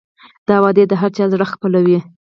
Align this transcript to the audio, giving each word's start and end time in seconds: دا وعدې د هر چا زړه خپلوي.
دا 0.47 0.55
وعدې 0.63 0.83
د 0.87 0.93
هر 1.01 1.09
چا 1.17 1.25
زړه 1.33 1.45
خپلوي. 1.53 1.99